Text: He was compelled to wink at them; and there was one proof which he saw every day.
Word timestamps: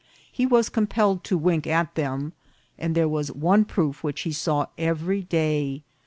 He 0.31 0.47
was 0.47 0.67
compelled 0.67 1.23
to 1.25 1.37
wink 1.37 1.67
at 1.67 1.93
them; 1.93 2.33
and 2.75 2.95
there 2.95 3.07
was 3.07 3.31
one 3.31 3.65
proof 3.65 4.03
which 4.03 4.21
he 4.21 4.31
saw 4.31 4.65
every 4.75 5.21
day. 5.21 5.83